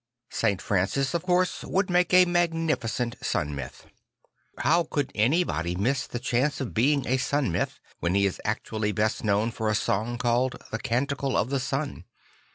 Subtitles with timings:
[0.31, 0.59] St.
[0.59, 3.85] Francis, of course, would make a mag nificent Sun l\lyth.
[4.57, 8.93] How could anybody miss the chance of being a Sun Myth when he is actually
[8.93, 12.05] best known by a song called The Canticle of the Sun?